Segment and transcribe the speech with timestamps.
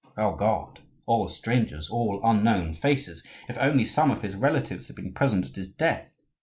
[0.17, 0.79] O God!
[1.05, 3.23] all strangers, all unknown faces!
[3.47, 6.09] If only some of his relatives had been present at his death!